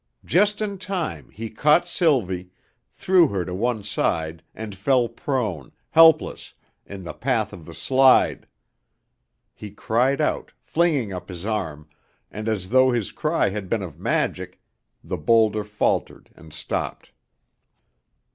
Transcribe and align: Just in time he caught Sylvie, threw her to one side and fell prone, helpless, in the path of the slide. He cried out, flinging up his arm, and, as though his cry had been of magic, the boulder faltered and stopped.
Just 0.25 0.63
in 0.63 0.79
time 0.79 1.29
he 1.29 1.51
caught 1.51 1.87
Sylvie, 1.87 2.49
threw 2.89 3.27
her 3.27 3.45
to 3.45 3.53
one 3.53 3.83
side 3.83 4.41
and 4.55 4.75
fell 4.75 5.07
prone, 5.07 5.71
helpless, 5.91 6.55
in 6.87 7.03
the 7.03 7.13
path 7.13 7.53
of 7.53 7.67
the 7.67 7.75
slide. 7.75 8.47
He 9.53 9.69
cried 9.69 10.19
out, 10.19 10.53
flinging 10.59 11.13
up 11.13 11.29
his 11.29 11.45
arm, 11.45 11.87
and, 12.31 12.47
as 12.49 12.69
though 12.69 12.89
his 12.89 13.11
cry 13.11 13.49
had 13.49 13.69
been 13.69 13.83
of 13.83 13.99
magic, 13.99 14.59
the 15.03 15.17
boulder 15.17 15.63
faltered 15.63 16.31
and 16.35 16.51
stopped. 16.51 17.11